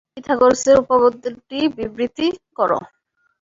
পিথাগোরাসের 0.13 0.75
উপপাদ্যটি 0.83 1.59
বিবৃত 1.77 2.17
করো। 2.57 2.79